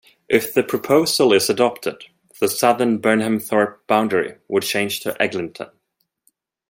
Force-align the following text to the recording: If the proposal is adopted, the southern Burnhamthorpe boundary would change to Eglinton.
If 0.27 0.51
the 0.51 0.63
proposal 0.63 1.31
is 1.31 1.47
adopted, 1.47 2.05
the 2.39 2.47
southern 2.49 2.97
Burnhamthorpe 2.99 3.85
boundary 3.85 4.37
would 4.47 4.63
change 4.63 5.01
to 5.01 5.11
Eglinton. 5.21 5.67